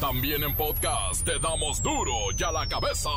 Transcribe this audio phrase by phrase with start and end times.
[0.00, 3.10] También en podcast te damos duro y a la cabeza.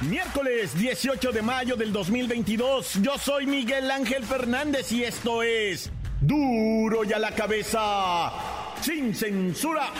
[0.00, 3.02] Miércoles 18 de mayo del 2022.
[3.02, 5.90] Yo soy Miguel Ángel Fernández y esto es
[6.22, 8.32] duro y a la cabeza.
[8.80, 9.90] Sin censura.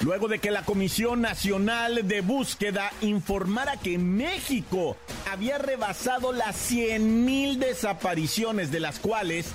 [0.00, 4.96] Luego de que la Comisión Nacional de Búsqueda informara que México
[5.30, 9.46] había rebasado las 100.000 desapariciones, de las cuales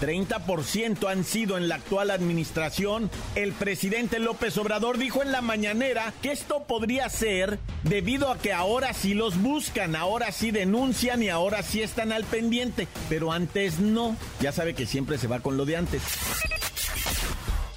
[0.00, 6.12] 30% han sido en la actual administración, el presidente López Obrador dijo en la mañanera
[6.22, 11.30] que esto podría ser debido a que ahora sí los buscan, ahora sí denuncian y
[11.30, 14.16] ahora sí están al pendiente, pero antes no.
[14.40, 16.02] Ya sabe que siempre se va con lo de antes.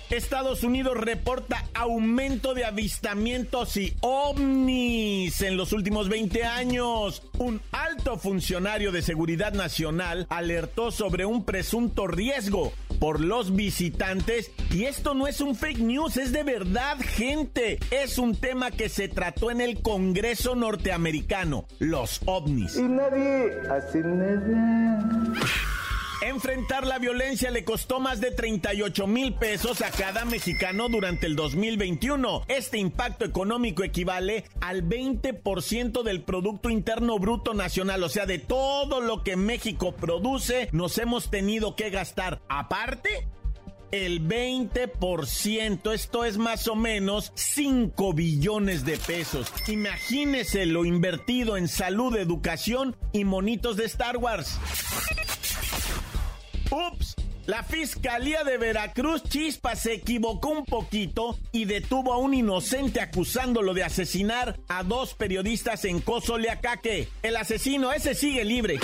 [0.10, 7.24] Estados Unidos reporta aumento de avistamientos y ovnis en los últimos 20 años.
[7.38, 14.86] Un alto funcionario de seguridad nacional alertó sobre un presunto riesgo por los visitantes y
[14.86, 17.80] esto no es un fake news, es de verdad gente.
[17.92, 22.76] Es un tema que se trató en el Congreso norteamericano, los ovnis.
[22.78, 25.38] Y nadie hace nada.
[26.28, 31.38] Enfrentar la violencia le costó más de 38 mil pesos a cada mexicano durante el
[31.38, 32.44] 2021.
[32.50, 39.00] Este impacto económico equivale al 20% del Producto Interno Bruto Nacional, o sea, de todo
[39.00, 42.42] lo que México produce, nos hemos tenido que gastar.
[42.50, 43.26] Aparte,
[43.92, 45.94] el 20%.
[45.94, 49.48] Esto es más o menos 5 billones de pesos.
[49.68, 54.60] Imagínese lo invertido en salud, educación y monitos de Star Wars.
[56.72, 57.16] Ups,
[57.46, 63.74] la Fiscalía de Veracruz Chispa se equivocó un poquito y detuvo a un inocente acusándolo
[63.74, 67.08] de asesinar a dos periodistas en Cozoleacaque.
[67.24, 68.80] El asesino ese sigue libre.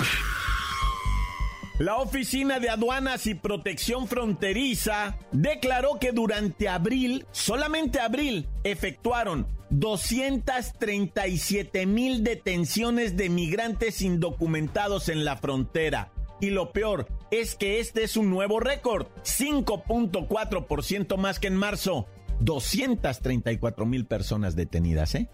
[1.78, 11.86] La Oficina de Aduanas y Protección Fronteriza declaró que durante abril, solamente abril, efectuaron 237
[11.86, 16.12] mil detenciones de migrantes indocumentados en la frontera.
[16.44, 22.06] Y lo peor es que este es un nuevo récord, 5.4% más que en marzo.
[22.40, 25.30] 234 mil personas detenidas, ¿eh?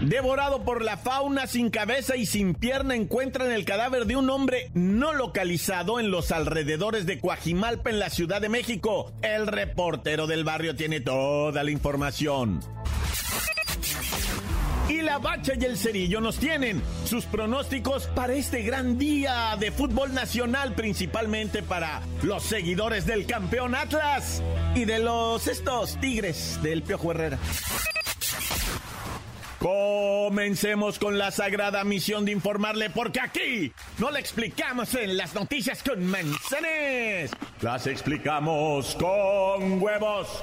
[0.00, 4.70] Devorado por la fauna sin cabeza y sin pierna, encuentran el cadáver de un hombre
[4.72, 9.12] no localizado en los alrededores de Coajimalpa, en la Ciudad de México.
[9.20, 12.60] El reportero del barrio tiene toda la información
[15.06, 20.12] la bacha y el cerillo nos tienen sus pronósticos para este gran día de fútbol
[20.12, 24.42] nacional, principalmente para los seguidores del campeón Atlas
[24.74, 27.38] y de los estos Tigres del Piojo Herrera.
[29.60, 35.84] Comencemos con la sagrada misión de informarle, porque aquí no le explicamos en las noticias
[35.84, 37.30] con manzanes,
[37.60, 40.42] las explicamos con huevos.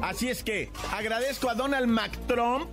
[0.00, 2.66] Así es que agradezco a Donald McTrump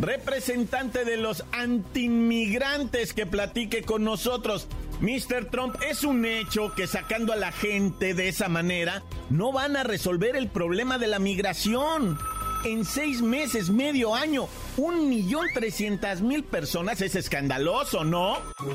[0.00, 4.68] representante de los antimigrantes que platique con nosotros.
[5.00, 5.46] Mr.
[5.50, 9.84] Trump, es un hecho que sacando a la gente de esa manera no van a
[9.84, 12.18] resolver el problema de la migración.
[12.64, 18.38] En seis meses, medio año, un millón trescientas mil personas es escandaloso, ¿no?
[18.58, 18.74] Uh,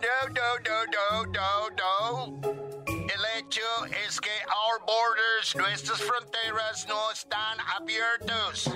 [0.00, 2.62] no, no, no, no, no, no.
[5.42, 8.70] años nuestras fronteras no están abiertas.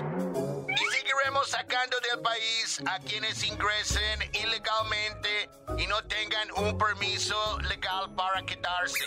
[1.45, 9.05] Sacando del país a quienes ingresen ilegalmente y no tengan un permiso legal para quedarse.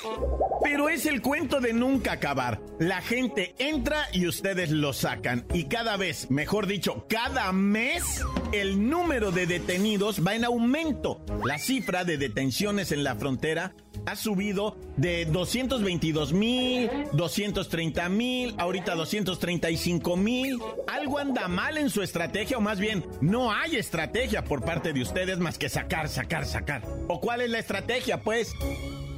[0.62, 2.60] Pero es el cuento de nunca acabar.
[2.78, 5.46] La gente entra y ustedes lo sacan.
[5.54, 11.24] Y cada vez, mejor dicho, cada mes, el número de detenidos va en aumento.
[11.44, 13.74] La cifra de detenciones en la frontera
[14.06, 20.58] ha subido de 222 mil, 230 mil, ahorita 235 mil.
[20.86, 25.02] Algo anda mal en su estrategia, o más bien, no hay estrategia por parte de
[25.02, 26.82] ustedes más que sacar, sacar, sacar.
[27.08, 28.52] ¿O cuál es la estrategia, pues?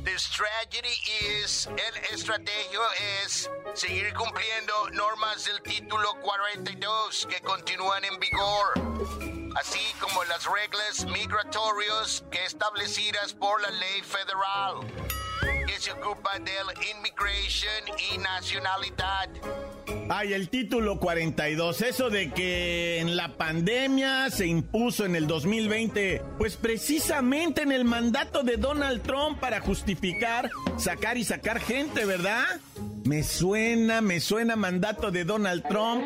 [0.05, 0.89] The strategy
[1.43, 2.81] is, el estrategio
[3.23, 11.05] es seguir cumpliendo normas del título 42 que continúan en vigor, así como las reglas
[11.05, 14.81] migratorias que establecidas por la ley federal
[15.67, 19.29] que se ocupa del immigration y nacionalidad.
[20.09, 26.23] Ay, el título 42, eso de que en la pandemia se impuso en el 2020,
[26.39, 32.45] pues precisamente en el mandato de Donald Trump para justificar sacar y sacar gente, ¿verdad?
[33.05, 36.05] Me suena, me suena mandato de Donald Trump.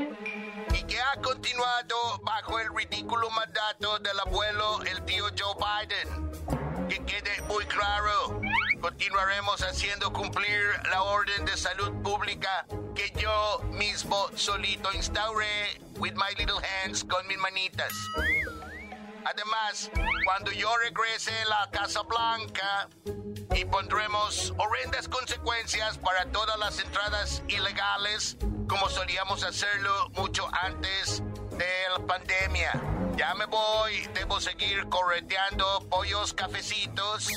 [0.75, 6.89] Y que ha continuado bajo el ridículo mandato del abuelo, el tío Joe Biden.
[6.89, 8.41] Que quede muy claro,
[8.81, 16.33] continuaremos haciendo cumplir la orden de salud pública que yo mismo solito instauré with my
[16.39, 17.93] little hands con mis manitas.
[19.25, 19.91] Además,
[20.25, 22.89] cuando yo regrese a la Casa Blanca
[23.55, 28.37] y pondremos horrendas consecuencias para todas las entradas ilegales,
[28.69, 32.96] como solíamos hacerlo mucho antes de la pandemia.
[33.17, 37.29] Ya me voy, debo seguir correteando pollos cafecitos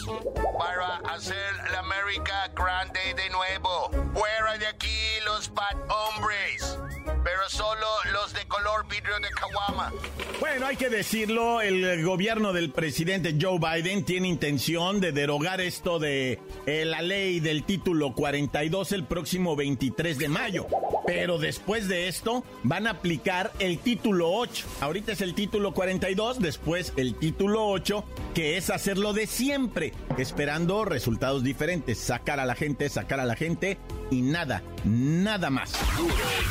[0.58, 3.90] para hacer la América grande de nuevo.
[4.14, 6.78] Fuera de aquí los bad hombres,
[7.24, 9.94] pero solo los de color vidrio de Kawama.
[10.42, 15.98] Bueno, hay que decirlo, el gobierno del presidente Joe Biden tiene intención de derogar esto
[15.98, 20.68] de eh, la ley del título 42 el próximo 23 de mayo.
[21.10, 24.68] Pero después de esto van a aplicar el título 8.
[24.80, 30.86] Ahorita es el título 42, después el título 8, que es hacerlo de siempre, esperando
[30.86, 33.80] resultados diferentes, sacar a la gente, sacar a la gente
[34.12, 35.72] y nada, nada más.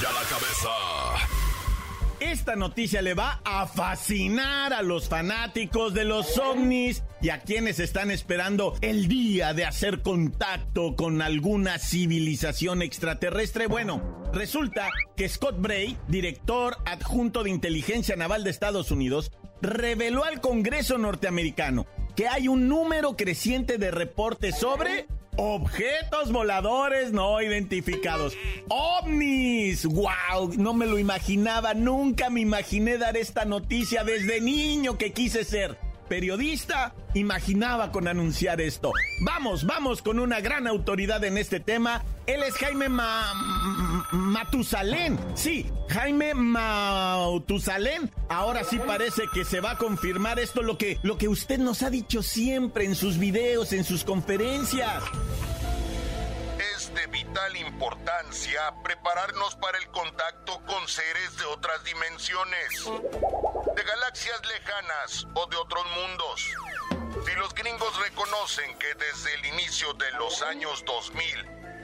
[0.02, 1.37] La cabeza.
[2.20, 7.78] Esta noticia le va a fascinar a los fanáticos de los ovnis y a quienes
[7.78, 13.68] están esperando el día de hacer contacto con alguna civilización extraterrestre.
[13.68, 19.30] Bueno, resulta que Scott Bray, director adjunto de inteligencia naval de Estados Unidos,
[19.62, 21.86] reveló al Congreso norteamericano
[22.16, 25.06] que hay un número creciente de reportes sobre
[25.40, 28.36] Objetos voladores no identificados.
[28.68, 29.86] ¡OVNIs!
[29.86, 30.54] ¡Wow!
[30.56, 31.74] No me lo imaginaba.
[31.74, 35.78] Nunca me imaginé dar esta noticia desde niño que quise ser.
[36.08, 38.92] Periodista, imaginaba con anunciar esto.
[39.20, 42.02] Vamos, vamos con una gran autoridad en este tema.
[42.26, 43.32] Él es Jaime Ma
[44.12, 45.18] Matusalén.
[45.34, 48.10] Sí, Jaime Matusalén.
[48.28, 51.82] Ahora sí parece que se va a confirmar esto, lo que, lo que usted nos
[51.82, 55.02] ha dicho siempre en sus videos, en sus conferencias
[56.74, 62.90] Es de vital importancia prepararnos para el contacto con seres de otras dimensiones,
[63.78, 66.50] de galaxias lejanas o de otros mundos.
[67.24, 71.22] Si los gringos reconocen que desde el inicio de los años 2000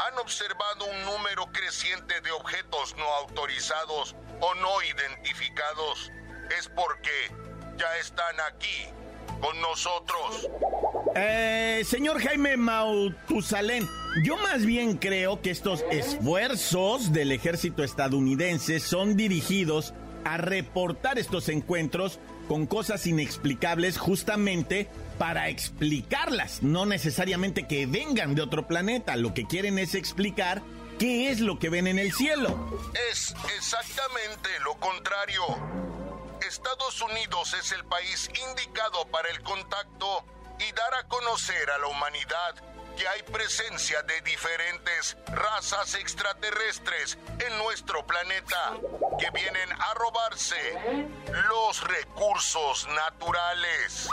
[0.01, 6.11] han observado un número creciente de objetos no autorizados o no identificados,
[6.59, 7.31] es porque
[7.77, 8.89] ya están aquí
[9.41, 10.49] con nosotros.
[11.15, 13.89] Eh, señor Jaime Mautusalén,
[14.25, 19.95] yo más bien creo que estos esfuerzos del ejército estadounidense son dirigidos
[20.25, 24.89] a reportar estos encuentros con cosas inexplicables justamente
[25.19, 30.63] para explicarlas, no necesariamente que vengan de otro planeta, lo que quieren es explicar
[30.99, 32.81] qué es lo que ven en el cielo.
[33.11, 35.43] Es exactamente lo contrario.
[36.47, 40.25] Estados Unidos es el país indicado para el contacto
[40.59, 42.55] y dar a conocer a la humanidad
[42.97, 48.79] que hay presencia de diferentes razas extraterrestres en nuestro planeta
[49.19, 50.57] que vienen a robarse
[51.49, 54.09] los recursos naturales.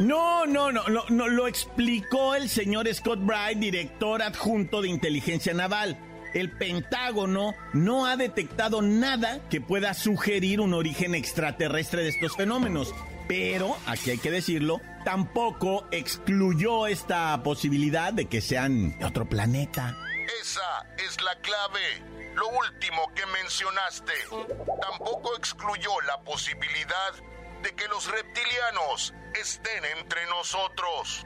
[0.00, 5.54] No, no, no, no, no, lo explicó el señor Scott Bright, director adjunto de inteligencia
[5.54, 5.98] naval.
[6.34, 12.94] El Pentágono no ha detectado nada que pueda sugerir un origen extraterrestre de estos fenómenos.
[13.26, 19.96] Pero, aquí hay que decirlo, tampoco excluyó esta posibilidad de que sean otro planeta.
[20.38, 22.04] Esa es la clave.
[22.34, 24.12] Lo último que mencionaste.
[24.82, 27.14] Tampoco excluyó la posibilidad
[27.62, 31.24] de que los reptilianos estén entre nosotros.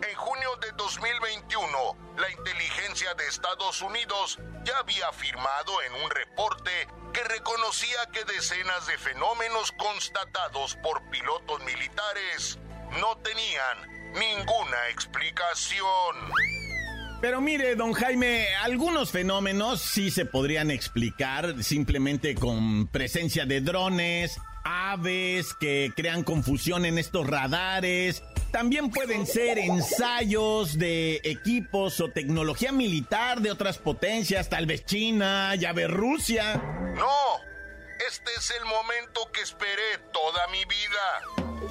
[0.00, 1.68] En junio de 2021,
[2.16, 8.86] la inteligencia de Estados Unidos ya había afirmado en un reporte que reconocía que decenas
[8.86, 12.58] de fenómenos constatados por pilotos militares
[13.00, 16.16] no tenían ninguna explicación.
[17.20, 24.38] Pero mire, don Jaime, algunos fenómenos sí se podrían explicar simplemente con presencia de drones,
[24.64, 28.22] aves que crean confusión en estos radares.
[28.52, 35.54] También pueden ser ensayos de equipos o tecnología militar de otras potencias, tal vez China,
[35.54, 36.62] ya ve Rusia.
[36.96, 37.55] No,
[38.00, 41.22] este es el momento que esperé toda mi vida.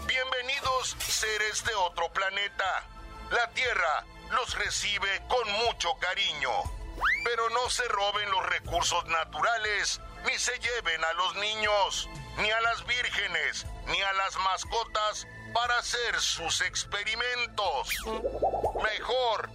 [0.05, 2.83] Bienvenidos seres de otro planeta.
[3.31, 6.51] La Tierra los recibe con mucho cariño.
[7.23, 12.61] Pero no se roben los recursos naturales, ni se lleven a los niños, ni a
[12.61, 17.89] las vírgenes, ni a las mascotas para hacer sus experimentos.
[18.81, 19.49] Mejor,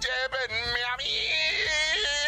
[0.00, 2.25] llévenme a mí.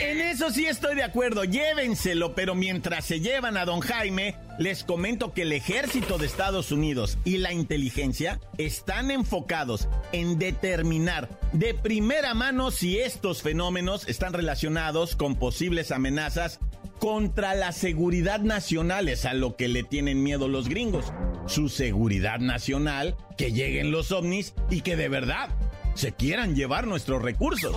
[0.00, 4.82] En eso sí estoy de acuerdo, llévenselo, pero mientras se llevan a don Jaime, les
[4.82, 11.74] comento que el ejército de Estados Unidos y la inteligencia están enfocados en determinar de
[11.74, 16.60] primera mano si estos fenómenos están relacionados con posibles amenazas
[16.98, 21.12] contra la seguridad nacional, es a lo que le tienen miedo los gringos.
[21.46, 25.50] Su seguridad nacional, que lleguen los ovnis y que de verdad
[25.94, 27.76] se quieran llevar nuestros recursos.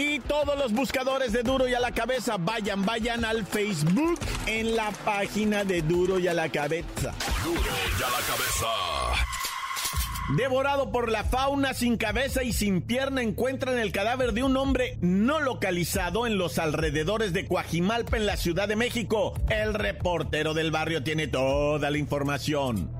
[0.00, 4.76] Y todos los buscadores de Duro y a la Cabeza, vayan, vayan al Facebook en
[4.76, 7.12] la página de Duro y a la Cabeza.
[7.42, 8.68] Duro y a la cabeza.
[10.36, 14.98] Devorado por la fauna sin cabeza y sin pierna, encuentran el cadáver de un hombre
[15.00, 19.34] no localizado en los alrededores de Coajimalpa, en la Ciudad de México.
[19.48, 22.97] El reportero del barrio tiene toda la información.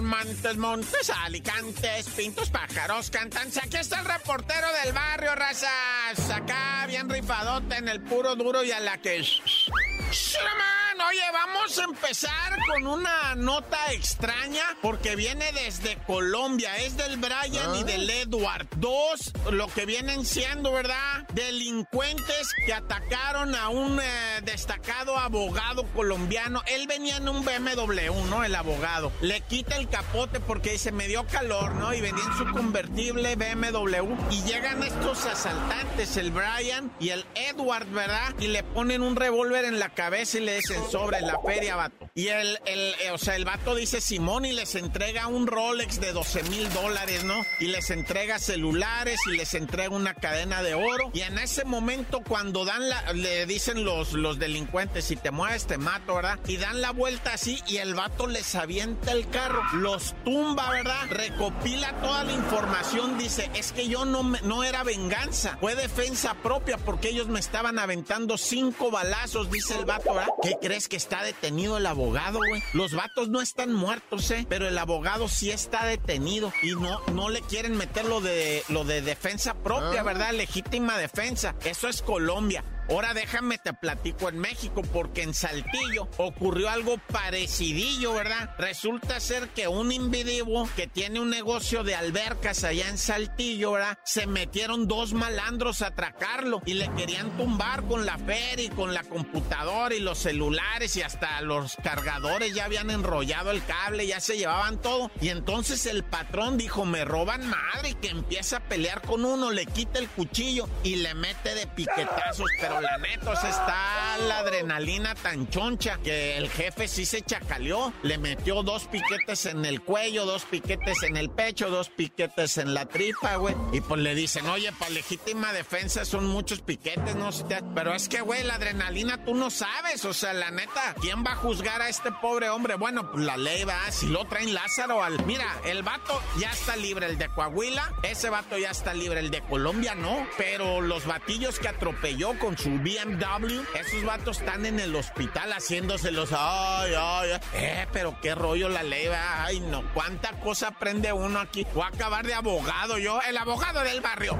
[0.00, 3.58] Montes, montes, alicantes, pintos, pájaros, cantantes.
[3.58, 6.30] Aquí está el reportero del barrio, razas.
[6.30, 9.18] Acá bien rifadote en el puro duro y a la que...
[9.18, 10.77] Man,
[11.08, 16.76] oye, vamos a empezar con una nota extraña porque viene desde Colombia.
[16.78, 18.66] Es del Brian y del Edward.
[18.76, 21.26] Dos, lo que vienen siendo, ¿verdad?
[21.32, 26.62] Delincuentes que atacaron a un eh, destacado abogado colombiano.
[26.66, 28.44] Él venía en un BMW, ¿no?
[28.44, 29.10] El abogado.
[29.22, 31.94] Le quita el capote porque dice, me dio calor, ¿no?
[31.94, 34.14] Y venía en su convertible BMW.
[34.30, 38.34] Y llegan estos asaltantes, el Brian y el Edward, ¿verdad?
[38.40, 42.10] Y le ponen un revólver en la cabeza y le dicen sobre la feria, vato.
[42.14, 46.00] Y el, el, eh, o sea, el vato dice Simón y les entrega un Rolex
[46.00, 47.44] de 12 mil dólares, ¿no?
[47.60, 51.10] Y les entrega celulares y les entrega una cadena de oro.
[51.14, 55.66] Y en ese momento, cuando dan la, le dicen los, los delincuentes, si te mueves
[55.66, 56.38] te mato, ¿verdad?
[56.46, 61.06] Y dan la vuelta así y el vato les avienta el carro, los tumba, ¿verdad?
[61.10, 66.34] Recopila toda la información, dice, es que yo no, me, no era venganza, fue defensa
[66.34, 70.28] propia porque ellos me estaban aventando cinco balazos, dice el vato, ¿verdad?
[70.42, 72.62] ¿Qué crees que está detenido el abogado, güey?
[72.74, 74.46] Los vatos no están muertos, ¿eh?
[74.48, 78.84] Pero el abogado sí está detenido y no, no le quieren meter lo de, lo
[78.84, 80.32] de defensa propia, ¿verdad?
[80.32, 81.56] Legítima defensa.
[81.64, 82.62] Eso es Colombia.
[82.88, 88.54] Ahora déjame te platico en México, porque en Saltillo ocurrió algo parecidillo, ¿verdad?
[88.58, 93.98] Resulta ser que un individuo que tiene un negocio de albercas allá en Saltillo, ¿verdad?
[94.04, 98.94] Se metieron dos malandros a atracarlo y le querían tumbar con la feria y con
[98.94, 104.20] la computadora y los celulares y hasta los cargadores ya habían enrollado el cable, ya
[104.20, 105.10] se llevaban todo.
[105.20, 109.66] Y entonces el patrón dijo, me roban madre, que empieza a pelear con uno, le
[109.66, 115.48] quita el cuchillo y le mete de piquetazos, pero la neta, está la adrenalina tan
[115.48, 117.92] choncha que el jefe sí se chacaleó.
[118.02, 122.74] Le metió dos piquetes en el cuello, dos piquetes en el pecho, dos piquetes en
[122.74, 123.54] la tripa, güey.
[123.72, 127.30] Y pues le dicen, oye, para legítima defensa son muchos piquetes, no.
[127.74, 130.04] Pero es que, güey, la adrenalina tú no sabes.
[130.04, 132.74] O sea, la neta, ¿quién va a juzgar a este pobre hombre?
[132.74, 135.24] Bueno, pues la ley va, si lo traen Lázaro al.
[135.26, 137.92] Mira, el vato ya está libre, el de Coahuila.
[138.02, 140.26] Ese vato ya está libre, el de Colombia no.
[140.36, 143.62] Pero los batillos que atropelló con su BMW.
[143.78, 146.30] Esos vatos están en el hospital haciéndoselos.
[146.32, 147.40] Ay, ay, ay.
[147.54, 149.82] Eh, pero qué rollo la ley, Ay, no.
[149.94, 151.66] ¿Cuánta cosa aprende uno aquí?
[151.74, 154.38] Voy a acabar de abogado yo, el abogado del barrio.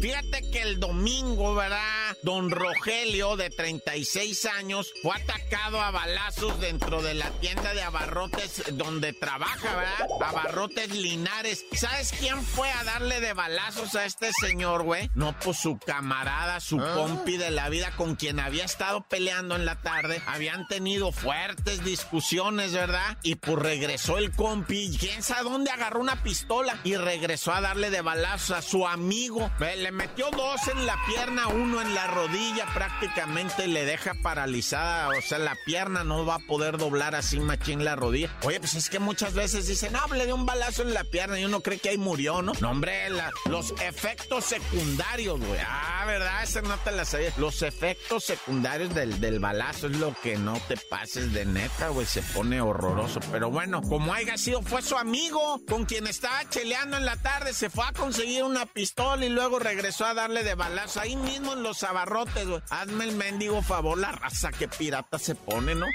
[0.00, 2.16] Fíjate que el domingo, ¿verdad?
[2.22, 8.62] Don Rogelio, de 36 años, fue atacado a balazos dentro de la tienda de abarrotes
[8.72, 10.08] donde trabaja, ¿verdad?
[10.22, 11.64] Abarrotes Linares.
[11.72, 15.10] ¿Sabes quién fue a darle de balazos a este señor, güey?
[15.14, 16.25] No, pues su camarada,
[16.60, 16.94] su ah.
[16.94, 20.20] compi de la vida con quien había estado peleando en la tarde.
[20.26, 23.18] Habían tenido fuertes discusiones, ¿verdad?
[23.22, 24.96] Y pues regresó el compi.
[24.98, 26.78] ¿Quién sabe dónde agarró una pistola?
[26.84, 29.50] Y regresó a darle de balazos a su amigo.
[29.60, 35.08] Le metió dos en la pierna, uno en la rodilla, prácticamente le deja paralizada.
[35.08, 38.30] O sea, la pierna no va a poder doblar así machín la rodilla.
[38.42, 41.38] Oye, pues es que muchas veces dicen, no, le dio un balazo en la pierna
[41.38, 42.52] y uno cree que ahí murió, ¿no?
[42.60, 43.08] No, hombre,
[43.46, 45.60] los efectos secundarios, güey.
[45.60, 46.42] Ah, ¿verdad?
[46.42, 47.32] Esa no te la sabía.
[47.36, 52.06] Los efectos secundarios del, del balazo es lo que no te pases de neta, güey.
[52.06, 53.20] Se pone horroroso.
[53.30, 57.52] Pero bueno, como haya sido, fue su amigo con quien estaba cheleando en la tarde.
[57.52, 61.00] Se fue a conseguir una pistola y luego regresó a darle de balazo.
[61.00, 62.62] Ahí mismo en los abarrotes, güey.
[62.70, 65.86] Hazme el mendigo favor, la raza que pirata se pone, ¿no?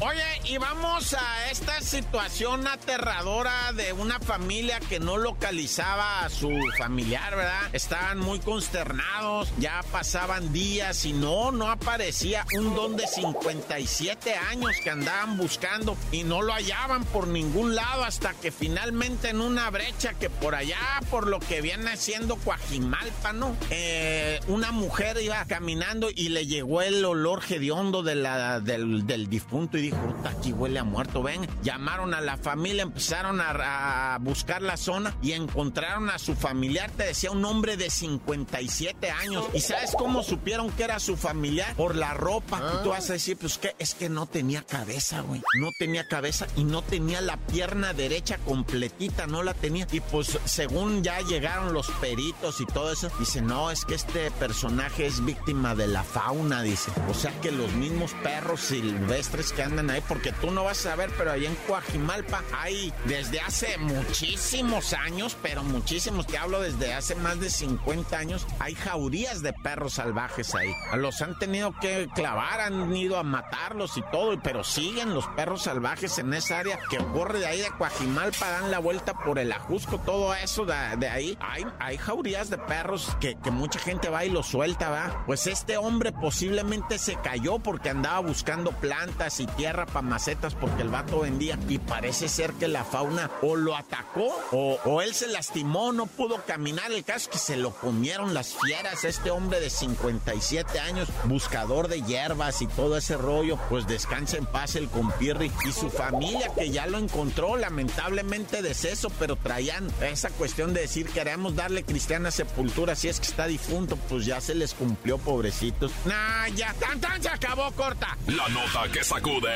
[0.00, 6.50] Oye, y vamos a esta situación aterradora de una familia que no localizaba a su
[6.78, 7.68] familiar, ¿verdad?
[7.72, 14.70] Estaban muy consternados, ya pasaban días y no, no aparecía un don de 57 años
[14.82, 19.70] que andaban buscando y no lo hallaban por ningún lado hasta que finalmente en una
[19.70, 20.78] brecha que por allá,
[21.10, 23.56] por lo que viene siendo Coajimalpa, ¿no?
[23.70, 29.29] Eh, una mujer iba caminando y le llegó el olor hediondo de la, del, del
[29.30, 31.48] difunto y dijo, aquí huele a muerto, ven.
[31.62, 37.04] Llamaron a la familia, empezaron a, buscar la zona y encontraron a su familiar, te
[37.04, 39.46] decía, un hombre de 57 años.
[39.54, 41.74] ¿Y sabes cómo supieron que era su familiar?
[41.76, 42.60] Por la ropa.
[42.74, 45.40] Y tú vas a decir, pues que es que no tenía cabeza, güey.
[45.60, 49.86] No tenía cabeza y no tenía la pierna derecha completita, no la tenía.
[49.92, 54.30] Y pues según ya llegaron los peritos y todo eso, dice, no, es que este
[54.32, 56.90] personaje es víctima de la fauna, dice.
[57.08, 60.96] O sea que los mismos perros silvestres que andan ahí, porque tú no vas a
[60.96, 66.94] ver, pero ahí en Coajimalpa hay desde hace muchísimos años, pero muchísimos, te hablo desde
[66.94, 70.72] hace más de 50 años, hay jaurías de perros salvajes ahí.
[70.94, 75.62] Los han tenido que clavar, han ido a matarlos y todo, pero siguen los perros
[75.62, 79.52] salvajes en esa área que ocurre de ahí de Coajimalpa, dan la vuelta por el
[79.52, 81.36] Ajusco, todo eso de, ahí.
[81.40, 85.24] Hay, hay jaurías de perros que, que mucha gente va y los suelta, va.
[85.26, 88.70] Pues este hombre posiblemente se cayó porque andaba buscando
[89.10, 91.58] plantas y tierra para macetas porque el vato vendía.
[91.68, 96.42] Y parece ser que la fauna o lo atacó o, él se lastimó, no pudo
[96.44, 96.92] caminar.
[96.92, 99.04] El caso es que se lo comieron las fieras.
[99.04, 104.46] Este hombre de 57 años, buscador de hierbas y todo ese rollo, pues descansa en
[104.46, 110.30] paz el compirri y su familia que ya lo encontró, lamentablemente deceso, pero traían esa
[110.30, 114.54] cuestión de decir queremos darle cristiana sepultura si es que está difunto, pues ya se
[114.54, 115.92] les cumplió, pobrecitos.
[116.04, 118.16] Nah, ya, tan tan se acabó corta.
[118.26, 119.54] La nota que sacude.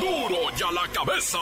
[0.00, 0.28] ¡Duro!
[0.28, 1.38] ¡Duro ya la cabeza!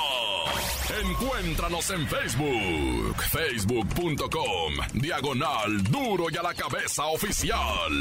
[1.02, 7.92] Encuéntranos en Facebook, facebook.com, diagonal Duro y a la cabeza oficial.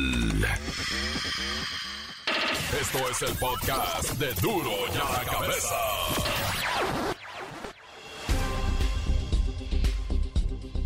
[2.82, 5.76] Esto es el podcast de Duro y a la cabeza.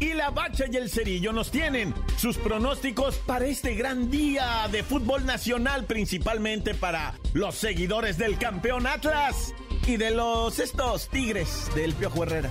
[0.03, 1.92] y la Bacha y el Cerillo nos tienen
[2.23, 8.87] sus pronósticos para este gran día de fútbol nacional, principalmente para los seguidores del campeón
[8.87, 9.53] Atlas
[9.85, 12.49] y de los estos Tigres del Piojo Herrera.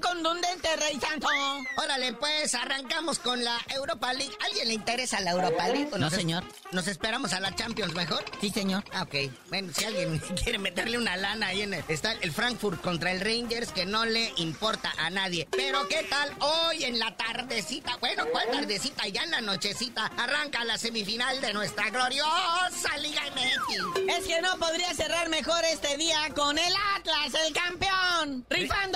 [0.00, 1.28] Contundente, Rey Santo.
[1.76, 4.32] Órale, pues, arrancamos con la Europa League.
[4.44, 5.90] ¿Alguien le interesa la Europa League?
[5.98, 6.44] No, señor.
[6.72, 8.24] ¿Nos esperamos a la Champions mejor?
[8.40, 8.84] Sí, señor.
[8.92, 9.32] Ah, ok.
[9.48, 13.20] Bueno, si alguien quiere meterle una lana ahí en el, está el Frankfurt contra el
[13.20, 15.48] Rangers que no le importa a nadie.
[15.50, 17.96] Pero ¿qué tal hoy en la tardecita?
[17.96, 19.06] Bueno, ¿cuál tardecita?
[19.08, 24.08] Ya en la nochecita arranca la semifinal de nuestra gloriosa Liga MX.
[24.08, 28.44] Es que no podría cerrar mejor este día con el Atlas, el campeón,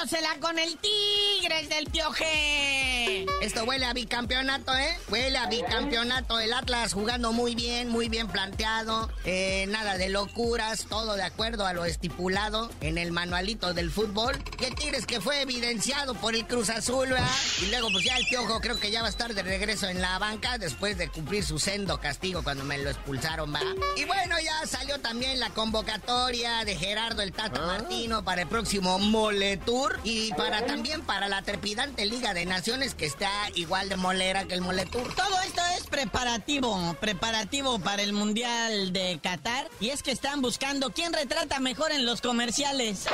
[0.04, 3.24] rifándosela con el Tigres del Pioje.
[3.40, 4.96] Esto huele a bicampeonato, ¿eh?
[5.08, 6.40] Huele a bicampeonato.
[6.40, 9.10] El Atlas jugando muy bien, muy bien planteado.
[9.24, 14.36] Eh, nada de locuras, todo de acuerdo a lo estipulado en el manualito del fútbol.
[14.58, 17.28] ¿Qué tires que fue evidenciado por el Cruz Azul, ¿verdad?
[17.62, 20.00] Y luego, pues ya el Piojo creo que ya va a estar de regreso en
[20.00, 23.60] la banca después de cumplir su sendo castigo cuando me lo expulsaron, ¿va?
[23.96, 27.66] Y bueno, ya salió también la convocatoria de Gerardo el Tata Ah.
[27.66, 32.94] Martino para el próximo Mole Tour y para también para la trepidante Liga de Naciones
[32.94, 35.14] que está igual de molera que el Mole Tour.
[35.14, 39.68] Todo esto es preparativo, preparativo para el Mundial de Qatar.
[39.80, 43.06] Y es que están buscando quién retrata mejor en los comerciales.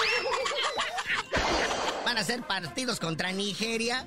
[2.04, 4.06] Van a ser partidos contra Nigeria,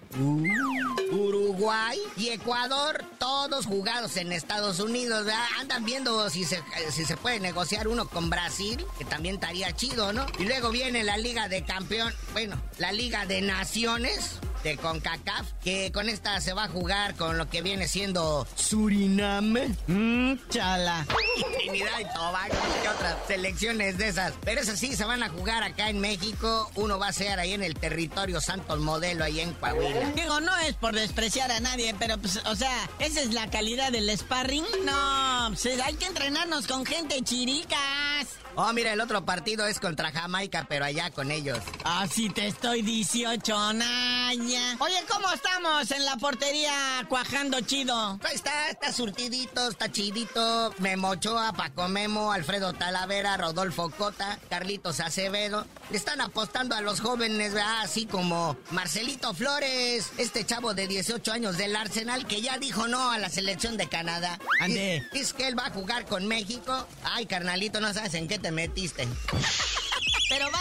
[1.54, 5.28] Uruguay y Ecuador, todos jugados en Estados Unidos.
[5.60, 10.14] Andan viendo si se, si se puede negociar uno con Brasil, que también estaría chido,
[10.14, 10.26] ¿no?
[10.40, 15.92] Y luego viene la Liga de Campeón, bueno, la Liga de Naciones de CONCACAF, que
[15.92, 19.76] con esta se va a jugar con lo que viene siendo Suriname.
[19.88, 21.06] Mmm, chala.
[21.38, 24.34] y Trinidad y Tobago, ¿qué otras selecciones de esas?
[24.44, 26.72] Pero esas sí se van a jugar acá en México.
[26.76, 30.12] Uno va a ser ahí en el territorio Santos Modelo, ahí en Coahuila.
[30.16, 33.92] Digo, no es por despreciar a nadie, pero pues, o sea, esa es la calidad
[33.92, 34.66] del sparring.
[34.86, 38.43] No, pues, hay que entrenarnos con gente chiricas.
[38.56, 41.58] Oh, mira, el otro partido es contra Jamaica, pero allá con ellos.
[41.84, 44.78] Así te estoy 18, Naya.
[44.80, 48.20] Oye, ¿cómo estamos en la portería cuajando chido?
[48.32, 50.74] Está, está surtidito, está chidito.
[50.78, 55.66] Memo Ochoa, Paco Memo, Alfredo Talavera, Rodolfo Cota, Carlitos Acevedo.
[55.94, 57.82] Le están apostando a los jóvenes, ¿verdad?
[57.82, 63.12] así como Marcelito Flores, este chavo de 18 años del Arsenal que ya dijo no
[63.12, 64.40] a la selección de Canadá.
[64.60, 65.08] Ande.
[65.14, 66.88] Dice que él va a jugar con México.
[67.04, 69.08] Ay, carnalito, no sabes en qué te metiste.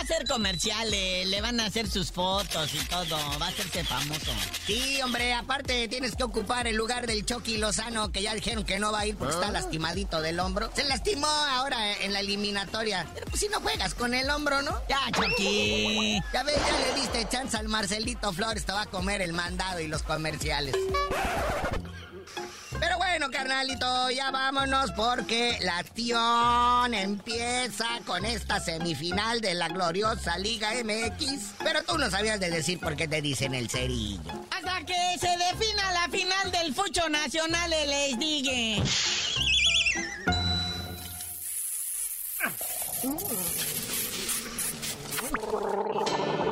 [0.02, 3.46] Pero va a ser comercial, eh, le van a hacer sus fotos y todo, va
[3.46, 4.32] a hacerse famoso.
[4.66, 8.78] Sí, hombre, aparte tienes que ocupar el lugar del Chucky Lozano, que ya dijeron que
[8.78, 10.70] no va a ir porque está lastimadito del hombro.
[10.74, 13.06] Se lastimó ahora en la eliminatoria.
[13.14, 14.80] Pero pues si no juegas con el hombro, ¿no?
[14.88, 16.20] Ya, Chucky.
[16.32, 19.80] Ya ves, ya le diste chance al Marcelito Flores, te va a comer el mandado
[19.80, 20.74] y los comerciales.
[22.82, 30.36] Pero bueno, carnalito, ya vámonos porque la acción empieza con esta semifinal de la gloriosa
[30.36, 31.52] Liga MX.
[31.62, 34.32] Pero tú no sabías de decir por qué te dicen el cerillo.
[34.50, 38.82] Hasta que se defina la final del Fucho Nacional, les digue.